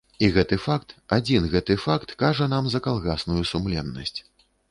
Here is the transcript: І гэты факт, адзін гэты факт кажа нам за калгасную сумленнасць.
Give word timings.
І 0.25 0.27
гэты 0.35 0.57
факт, 0.61 0.93
адзін 1.17 1.45
гэты 1.51 1.75
факт 1.83 2.15
кажа 2.23 2.47
нам 2.55 2.69
за 2.75 2.79
калгасную 2.87 3.43
сумленнасць. 3.53 4.19